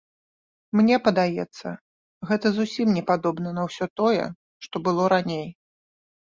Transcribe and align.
Мне 0.77 0.95
падаецца, 1.07 1.67
гэта 2.29 2.47
зусім 2.59 2.87
не 2.97 3.03
падобна 3.11 3.53
на 3.59 3.67
ўсё 3.67 3.85
тое, 4.03 4.25
што 4.69 4.75
было 4.89 5.03
раней. 5.15 5.47